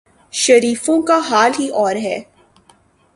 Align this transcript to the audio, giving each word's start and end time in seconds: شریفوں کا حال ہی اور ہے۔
شریفوں 0.33 1.01
کا 1.01 1.19
حال 1.29 1.51
ہی 1.59 1.69
اور 1.69 1.95
ہے۔ 1.95 2.19